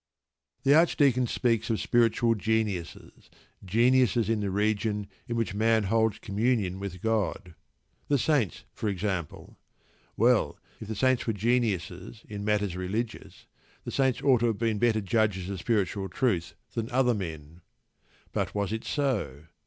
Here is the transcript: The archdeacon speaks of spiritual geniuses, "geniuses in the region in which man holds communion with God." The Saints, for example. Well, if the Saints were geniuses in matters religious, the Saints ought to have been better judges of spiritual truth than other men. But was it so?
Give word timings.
The 0.63 0.73
archdeacon 0.73 1.27
speaks 1.27 1.69
of 1.69 1.79
spiritual 1.79 2.33
geniuses, 2.33 3.29
"geniuses 3.63 4.29
in 4.31 4.39
the 4.39 4.49
region 4.49 5.05
in 5.27 5.35
which 5.35 5.53
man 5.53 5.83
holds 5.83 6.17
communion 6.17 6.79
with 6.79 7.03
God." 7.03 7.53
The 8.07 8.17
Saints, 8.17 8.63
for 8.73 8.89
example. 8.89 9.59
Well, 10.17 10.57
if 10.79 10.87
the 10.87 10.95
Saints 10.95 11.27
were 11.27 11.33
geniuses 11.33 12.23
in 12.27 12.43
matters 12.43 12.75
religious, 12.75 13.45
the 13.83 13.91
Saints 13.91 14.23
ought 14.23 14.39
to 14.39 14.47
have 14.47 14.57
been 14.57 14.79
better 14.79 15.01
judges 15.01 15.51
of 15.51 15.59
spiritual 15.59 16.09
truth 16.09 16.55
than 16.73 16.89
other 16.89 17.13
men. 17.13 17.61
But 18.31 18.55
was 18.55 18.73
it 18.73 18.83
so? 18.83 19.45